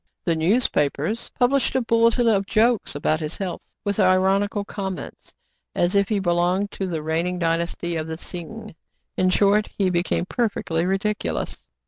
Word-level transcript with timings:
The 0.23 0.35
newspapers 0.35 1.29
published 1.37 1.75
a 1.75 1.81
bulletin 1.83 2.27
of 2.27 2.47
jokes 2.47 2.95
about 2.95 3.19
his 3.19 3.37
health 3.37 3.67
with 3.85 3.99
ironical 3.99 4.65
comments, 4.65 5.35
as 5.75 5.95
if 5.95 6.09
he 6.09 6.17
belonged 6.17 6.71
to 6.71 6.87
the 6.87 7.03
reigning 7.03 7.37
dynasty 7.37 7.95
of 7.97 8.07
the 8.07 8.17
Tsing. 8.17 8.73
In 9.15 9.29
short, 9.29 9.69
he 9.77 9.91
became 9.91 10.25
perfectly 10.25 10.87
ridiculous. 10.87 11.67